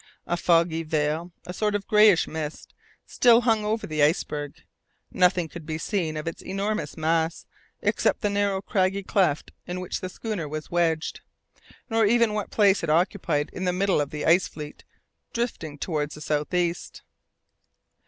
A 0.25 0.35
foggy 0.35 0.81
veil, 0.81 1.31
a 1.45 1.53
sort 1.53 1.75
of 1.75 1.85
greyish 1.85 2.27
mist 2.27 2.73
still 3.05 3.41
hung 3.41 3.63
over 3.63 3.85
the 3.85 4.01
iceberg. 4.01 4.63
Nothing 5.11 5.47
could 5.47 5.63
be 5.63 5.77
seen 5.77 6.17
of 6.17 6.27
its 6.27 6.41
enormous 6.41 6.97
mass 6.97 7.45
except 7.83 8.21
the 8.21 8.29
narrow 8.31 8.63
craggy 8.63 9.03
cleft 9.03 9.51
in 9.67 9.79
which 9.79 10.01
the 10.01 10.09
schooner 10.09 10.49
was 10.49 10.71
wedged, 10.71 11.21
nor 11.87 12.03
even 12.03 12.33
what 12.33 12.49
place 12.49 12.81
it 12.81 12.89
occupied 12.89 13.51
in 13.53 13.65
the 13.65 13.71
middle 13.73 14.01
of 14.01 14.09
the 14.09 14.25
ice 14.25 14.47
fleet 14.47 14.83
drifting 15.33 15.77
towards 15.77 16.15
the 16.15 16.21
south 16.21 16.51
east. 16.51 17.03